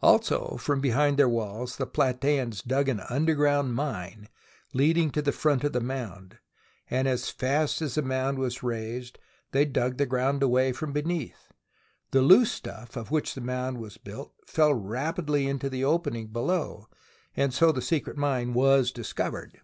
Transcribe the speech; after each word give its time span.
Also, 0.00 0.56
from 0.58 0.80
behind 0.80 1.18
their 1.18 1.28
walls 1.28 1.76
the 1.76 1.86
Platseans 1.86 2.62
dug 2.62 2.88
an 2.88 3.00
underground 3.10 3.74
mine 3.74 4.30
leading 4.72 5.10
to 5.10 5.20
the 5.20 5.30
front 5.30 5.62
of 5.62 5.74
the 5.74 5.80
mound, 5.82 6.38
and 6.88 7.06
as 7.06 7.28
fast 7.28 7.82
as 7.82 7.94
the 7.96 8.00
mound 8.00 8.38
was 8.38 8.62
raised 8.62 9.18
they 9.52 9.66
dug 9.66 9.98
the 9.98 10.06
ground 10.06 10.42
away 10.42 10.72
from 10.72 10.90
beneath. 10.94 11.52
The 12.12 12.22
loose 12.22 12.50
stuff 12.52 12.96
of 12.96 13.10
which 13.10 13.34
the 13.34 13.42
mound 13.42 13.76
was 13.76 13.98
built 13.98 14.32
fell 14.46 14.70
away 14.70 14.84
rapidly 14.88 15.46
into 15.46 15.68
the 15.68 15.84
opening 15.84 16.28
below 16.28 16.88
and 17.36 17.52
so 17.52 17.70
the 17.70 17.82
secret 17.82 18.16
mine 18.16 18.54
was 18.54 18.90
discovered. 18.90 19.60